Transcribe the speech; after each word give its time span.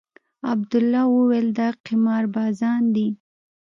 عبدالله 0.51 1.03
وويل 1.15 1.47
دا 1.59 1.69
قمار 1.85 2.23
بازان 2.35 2.81
دي. 2.95 3.07